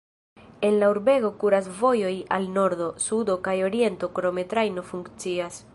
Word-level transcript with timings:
El 0.61 0.77
la 0.83 0.87
urbego 0.93 1.29
kuras 1.43 1.67
vojoj 1.81 2.15
al 2.37 2.49
nordo, 2.57 2.89
sudo 3.09 3.37
kaj 3.49 3.57
oriento, 3.69 4.13
krome 4.19 4.47
trajno 4.55 4.87
funkcias. 4.95 5.67